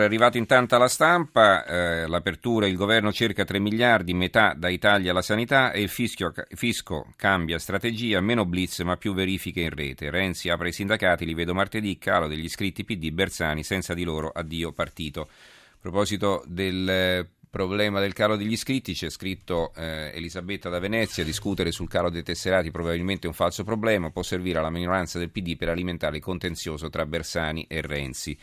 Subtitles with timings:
[0.00, 5.10] È arrivato intanto alla stampa, eh, l'apertura, il governo cerca 3 miliardi, metà dai tagli
[5.10, 10.08] alla sanità e il fischio, fisco cambia strategia, meno blitz ma più verifiche in rete.
[10.08, 14.30] Renzi apre i sindacati, li vedo martedì, calo degli iscritti PD Bersani, senza di loro
[14.30, 15.20] addio partito.
[15.20, 21.24] A proposito del eh, problema del calo degli iscritti, c'è scritto eh, Elisabetta da Venezia,
[21.24, 25.58] discutere sul calo dei tesserati probabilmente un falso problema, può servire alla minoranza del PD
[25.58, 28.38] per alimentare il contenzioso tra Bersani e Renzi.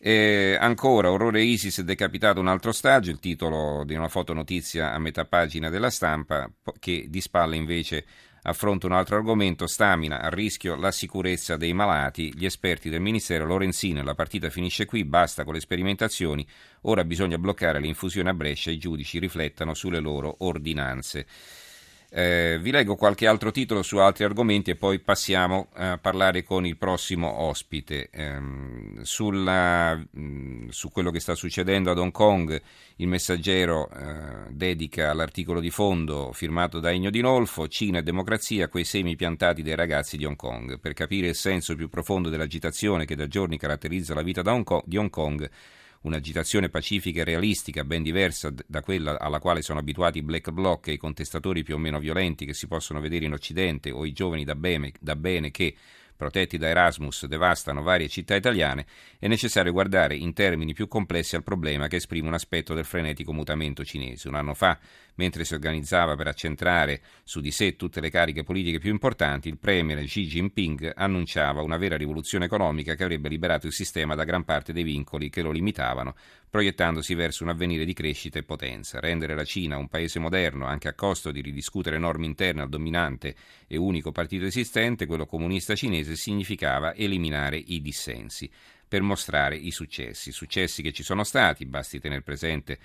[0.00, 5.24] E ancora, orrore ISIS decapitato un altro ostaggio, il titolo di una fotonotizia a metà
[5.24, 8.04] pagina della stampa, che di spalle invece
[8.42, 13.44] affronta un altro argomento, stamina a rischio la sicurezza dei malati, gli esperti del Ministero
[13.44, 16.46] Lorenzino, la partita finisce qui, basta con le sperimentazioni,
[16.82, 21.26] ora bisogna bloccare l'infusione a Brescia, i giudici riflettano sulle loro ordinanze.
[22.10, 26.64] Eh, vi leggo qualche altro titolo su altri argomenti e poi passiamo a parlare con
[26.64, 28.08] il prossimo ospite.
[28.10, 28.40] Eh,
[29.02, 32.60] sulla, mh, su quello che sta succedendo ad Hong Kong,
[32.96, 38.68] il messaggero eh, dedica l'articolo di fondo firmato da Egno Di Nolfo, Cina e democrazia,
[38.68, 40.80] quei semi piantati dai ragazzi di Hong Kong.
[40.80, 44.82] Per capire il senso più profondo dell'agitazione che da giorni caratterizza la vita Hong Kong,
[44.86, 45.48] di Hong Kong,
[46.02, 50.88] un'agitazione pacifica e realistica, ben diversa da quella alla quale sono abituati i black bloc
[50.88, 54.12] e i contestatori più o meno violenti che si possono vedere in Occidente o i
[54.12, 55.74] giovani da bene, da bene che
[56.18, 58.84] protetti da Erasmus, devastano varie città italiane,
[59.20, 63.32] è necessario guardare in termini più complessi al problema che esprime un aspetto del frenetico
[63.32, 64.28] mutamento cinese.
[64.28, 64.76] Un anno fa,
[65.14, 69.58] mentre si organizzava per accentrare su di sé tutte le cariche politiche più importanti, il
[69.58, 74.44] premier Xi Jinping annunciava una vera rivoluzione economica che avrebbe liberato il sistema da gran
[74.44, 76.16] parte dei vincoli che lo limitavano,
[76.50, 78.98] proiettandosi verso un avvenire di crescita e potenza.
[78.98, 83.34] Rendere la Cina un paese moderno, anche a costo di ridiscutere norme interne al dominante
[83.66, 88.50] e unico partito esistente, quello comunista cinese, significava eliminare i dissensi
[88.88, 90.32] per mostrare i successi.
[90.32, 92.78] Successi che ci sono stati, basti tenere presente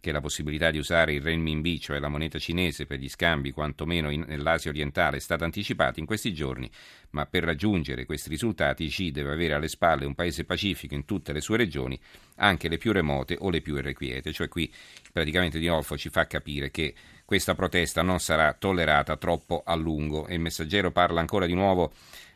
[0.00, 4.08] che la possibilità di usare il renminbi, cioè la moneta cinese, per gli scambi, quantomeno
[4.08, 6.70] in, nell'Asia orientale, è stata anticipata in questi giorni,
[7.10, 11.34] ma per raggiungere questi risultati Xi deve avere alle spalle un paese pacifico in tutte
[11.34, 12.00] le sue regioni,
[12.36, 14.32] anche le più remote o le più irrequiete.
[14.32, 14.72] Cioè qui
[15.12, 16.94] praticamente Di Nolfo ci fa capire che
[17.26, 21.92] questa protesta non sarà tollerata troppo a lungo e il messaggero parla ancora di nuovo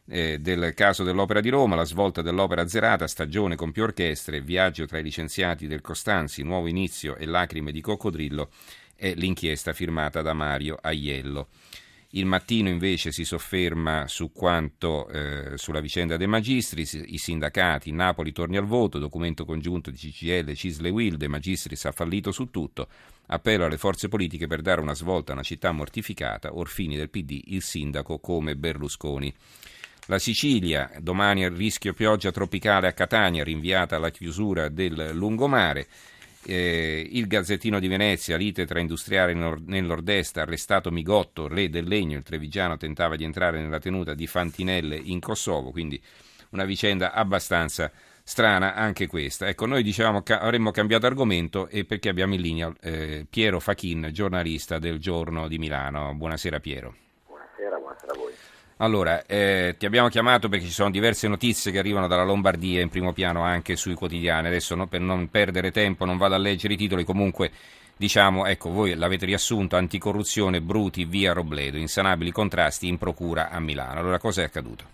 [0.06, 4.87] eh, del caso dell'Opera di Roma, la svolta dell'opera zerata, stagione con più orchestre, viaggio
[4.87, 8.50] tra i licenziati del Costanzi, nuovo inizio e lacrime di coccodrillo
[8.97, 11.48] è l'inchiesta firmata da Mario Aiello.
[12.10, 18.31] Il mattino invece si sofferma su quanto eh, sulla vicenda dei magistris, i sindacati, Napoli
[18.31, 22.86] torni al voto, documento congiunto di CCL, Cisle Will, De Magistris ha fallito su tutto,
[23.26, 27.41] appello alle forze politiche per dare una svolta a una città mortificata, orfini del PD,
[27.47, 29.34] il sindaco come Berlusconi.
[30.09, 35.87] La Sicilia, domani rischio pioggia tropicale a Catania, rinviata alla chiusura del lungomare.
[36.44, 42.19] Eh, il Gazzettino di Venezia, lite tra industriali nel nord-est, arrestato Migotto, re del legno,
[42.19, 45.98] il trevigiano tentava di entrare nella tenuta di Fantinelle in Kosovo, quindi
[46.50, 47.91] una vicenda abbastanza
[48.22, 49.48] strana anche questa.
[49.48, 54.10] Ecco, noi dicevamo che avremmo cambiato argomento e perché abbiamo in linea eh, Piero Fachin,
[54.12, 56.15] giornalista del Giorno di Milano.
[56.15, 56.94] Buonasera Piero.
[57.26, 58.32] Buonasera, buonasera a voi.
[58.78, 62.88] Allora, eh, ti abbiamo chiamato perché ci sono diverse notizie che arrivano dalla Lombardia in
[62.88, 64.48] primo piano anche sui quotidiani.
[64.48, 67.52] Adesso no, per non perdere tempo non vado a leggere i titoli, comunque
[67.96, 74.00] diciamo, ecco, voi l'avete riassunto, anticorruzione, bruti, via Robledo, insanabili contrasti in procura a Milano.
[74.00, 74.84] Allora, cosa è accaduto?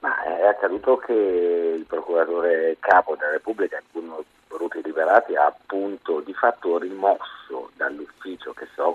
[0.00, 3.80] Ma è accaduto che il procuratore capo della Repubblica,
[4.48, 8.93] Bruti Liberati, ha appunto di fatto rimosso dall'ufficio che della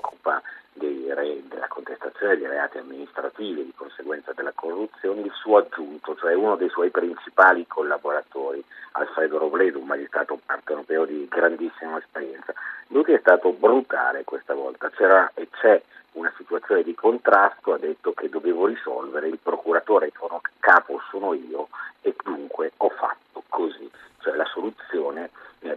[2.29, 6.89] contestazione dei reati amministrativi di conseguenza della corruzione il suo aggiunto, cioè uno dei suoi
[6.89, 8.63] principali collaboratori,
[8.93, 12.53] Alfredo Robledo, un magistrato partenopeo di grandissima esperienza.
[12.87, 15.81] Lui è stato brutale questa volta, c'era e c'è
[16.13, 20.11] una situazione di contrasto, ha detto che dovevo risolvere, il procuratore
[20.59, 21.69] capo sono io
[22.01, 23.89] e dunque ho fatto così,
[24.21, 25.29] cioè la soluzione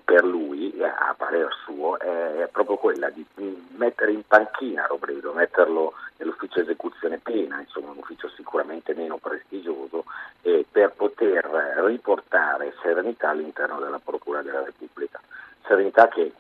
[0.05, 3.25] per lui, eh, a parer suo, è proprio quella di
[3.77, 10.05] mettere in panchina Robledo, metterlo nell'ufficio esecuzione pena, insomma un ufficio sicuramente meno prestigioso,
[10.43, 11.45] eh, per poter
[11.85, 15.21] riportare serenità all'interno della Procura della Repubblica.
[15.67, 16.33] Serenità che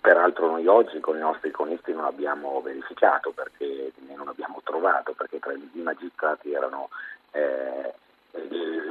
[0.00, 5.38] peraltro noi oggi con i nostri conisti non abbiamo verificato perché non abbiamo trovato, perché
[5.38, 6.88] tra i magistrati erano
[7.32, 7.92] eh,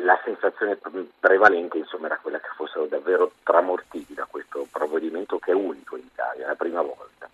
[0.04, 0.78] la sensazione
[1.20, 6.04] prevalente insomma, era quella che fossero davvero tramortiti da questo provvedimento che è unico in
[6.04, 7.30] Italia, è la prima volta.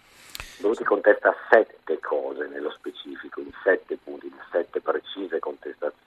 [0.59, 5.98] Dovuti contesta sette cose nello specifico, in sette punti, in sette precise contestazioni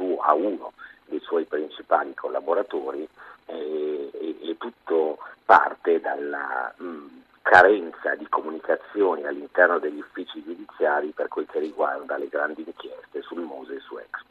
[0.00, 0.72] suo, a uno
[1.04, 3.06] dei suoi principali collaboratori
[3.46, 7.06] e, e, e tutte parte dalla mh,
[7.42, 13.40] carenza di comunicazioni all'interno degli uffici giudiziari per quel che riguarda le grandi inchieste sul
[13.40, 14.29] Mose e su Expo.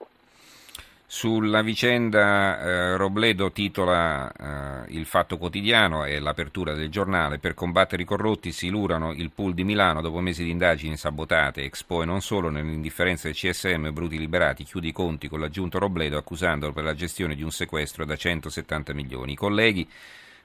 [1.11, 8.03] Sulla vicenda eh, Robledo titola eh, il Fatto Quotidiano e l'apertura del giornale per combattere
[8.03, 12.05] i corrotti si lurano il pool di Milano dopo mesi di indagini sabotate, Expo e
[12.05, 16.83] non solo nell'indifferenza del CSM Bruti Liberati chiude i conti con l'aggiunto Robledo accusandolo per
[16.83, 19.31] la gestione di un sequestro da 170 milioni.
[19.31, 19.89] I colleghi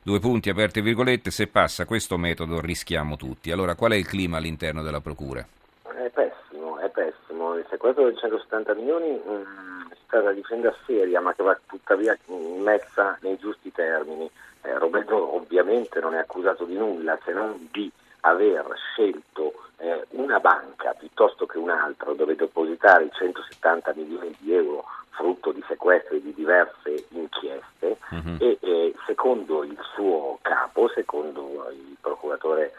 [0.02, 3.50] due punti aperte virgolette, se passa questo metodo rischiamo tutti.
[3.50, 5.46] Allora qual è il clima all'interno della Procura?
[5.82, 7.54] È pessimo, è pessimo.
[7.54, 9.73] Il sequestro di 170 milioni mm,
[10.16, 12.16] è una vicenda seria ma che va tuttavia
[12.58, 14.30] messa nei giusti termini.
[14.62, 17.90] Eh, Roberto ovviamente non è accusato di nulla se non di
[18.20, 24.84] aver scelto eh, una banca piuttosto che un'altra dove depositare i 170 milioni di euro
[25.10, 28.36] frutto di sequestri di diverse inchieste uh-huh.
[28.38, 32.72] e eh, secondo il suo capo, secondo il procuratore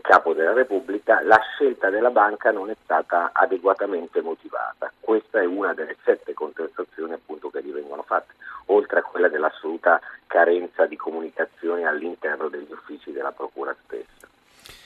[0.00, 4.90] capo della Repubblica, la scelta della banca non è stata adeguatamente motivata.
[4.98, 8.32] Questa è una delle sette contestazioni appunto che gli vengono fatte,
[8.66, 14.26] oltre a quella dell'assoluta carenza di comunicazione all'interno degli uffici della Procura stessa.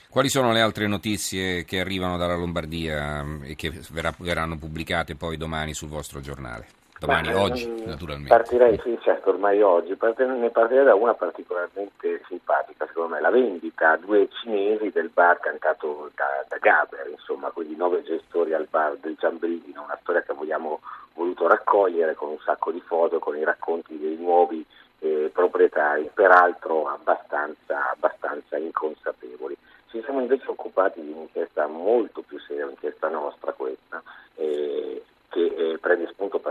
[0.09, 5.37] Quali sono le altre notizie che arrivano dalla Lombardia mm, e che verranno pubblicate poi
[5.37, 6.86] domani sul vostro giornale?
[6.99, 8.29] Domani, Ma, oggi, mh, naturalmente.
[8.29, 9.95] Partirei, sì, certo, ormai oggi.
[9.99, 15.39] ne partirei da una particolarmente simpatica, secondo me, la vendita a due cinesi del bar
[15.39, 20.31] cantato da, da Gaber, insomma, quindi nove gestori al bar del Giambridino, una storia che
[20.31, 20.79] abbiamo
[21.13, 24.65] voluto raccogliere con un sacco di foto, con i racconti dei nuovi
[24.99, 29.55] eh, proprietari, peraltro abbastanza, abbastanza inconsapevoli.
[29.89, 34.01] Ci siamo invece occupati di un'inchiesta molto più seria, un'inchiesta nostra questa,
[34.35, 35.77] eh, che eh,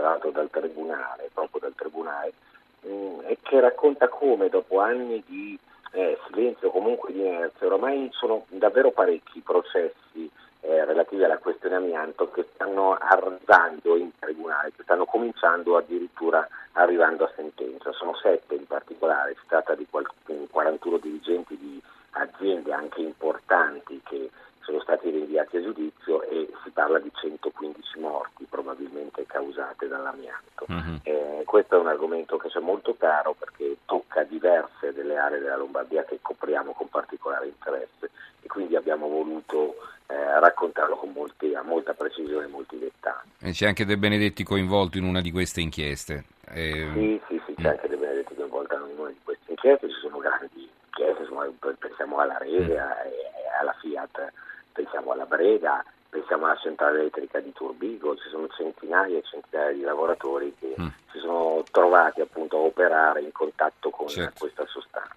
[0.07, 2.33] peraltro dal Tribunale, proprio dal Tribunale,
[2.81, 5.59] mh, mm, e che racconta come dopo anni di
[5.91, 10.29] eh, silenzio, comunque di inerzia, ormai sono davvero parecchi processi
[10.61, 17.25] eh, relativi alla questione amianto che stanno arrivando in tribunale, che stanno cominciando addirittura arrivando
[17.25, 17.91] a sentenza.
[17.91, 21.81] Sono sette in particolare, si tratta di 41 dirigenti di
[22.11, 24.29] aziende anche importanti che
[24.61, 29.06] sono stati rinviati a giudizio e si parla di 115 morti probabilmente
[29.37, 30.65] causate dall'amianto.
[30.67, 30.99] Uh-huh.
[31.03, 35.57] Eh, questo è un argomento che c'è molto caro perché tocca diverse delle aree della
[35.57, 38.09] Lombardia che copriamo con particolare interesse
[38.41, 39.75] e quindi abbiamo voluto
[40.07, 43.29] eh, raccontarlo con molti, a molta precisione e molti dettagli.
[43.39, 46.25] E c'è anche De Benedetti coinvolto in una di queste inchieste.
[46.49, 46.89] Eh...
[46.93, 47.71] Sì, sì, sì, c'è mm.
[47.71, 51.47] anche De Benedetti coinvolto in una di queste inchieste, ci sono grandi inchieste, insomma,
[51.77, 53.59] pensiamo alla Rese mm.
[53.59, 54.31] alla Fiat
[54.77, 55.83] pensiamo alla Breda,
[56.17, 60.87] pensiamo alla centrale elettrica di Turbigo, ci sono centinaia e centinaia di lavoratori che mm.
[61.11, 64.39] si sono trovati appunto a operare in contatto con certo.
[64.39, 65.15] questa sostanza.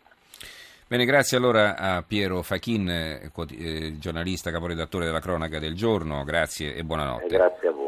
[0.87, 6.83] Bene, grazie allora a Piero Fachin, eh, giornalista, caporedattore della cronaca del giorno, grazie e
[6.83, 7.27] buonanotte.
[7.27, 7.80] E grazie a voi.